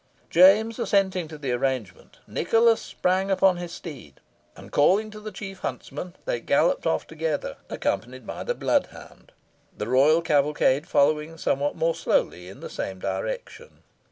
James, 0.31 0.79
assenting 0.79 1.27
to 1.27 1.37
the 1.37 1.51
arrangement, 1.51 2.17
Nicholas 2.25 2.81
sprang 2.81 3.29
upon 3.29 3.57
his 3.57 3.71
steed, 3.71 4.19
and, 4.55 4.71
calling 4.71 5.11
to 5.11 5.19
the 5.19 5.31
chief 5.31 5.59
huntsman, 5.59 6.15
they 6.25 6.39
galloped 6.39 6.87
off 6.87 7.05
together, 7.05 7.57
accompanied 7.69 8.25
by 8.25 8.43
the 8.43 8.55
bloodhound, 8.55 9.31
the 9.77 9.87
royal 9.87 10.23
cavalcade 10.23 10.87
following 10.87 11.37
somewhat 11.37 11.75
more 11.75 11.93
slowly 11.93 12.49
in 12.49 12.61
the 12.61 12.67
same 12.71 12.97
direction. 12.97 13.83